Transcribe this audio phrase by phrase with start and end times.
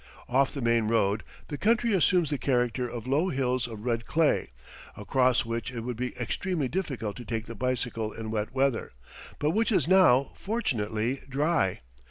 [0.27, 4.49] Off the main road the country assumes the character of low hills of red clay,
[4.97, 8.93] across which it would be extremely difficult to take the bicycle in wet weather,
[9.37, 11.81] but which is now fortunately dry.